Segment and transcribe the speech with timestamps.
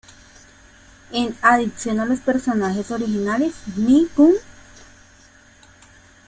[1.11, 4.31] En adicción a los personajes originales "Nee Pon?